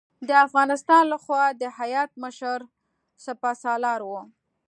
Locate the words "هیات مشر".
1.79-2.59